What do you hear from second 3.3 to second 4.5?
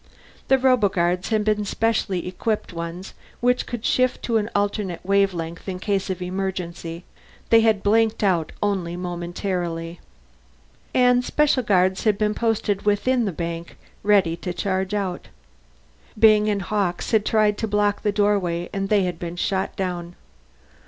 which could shift to an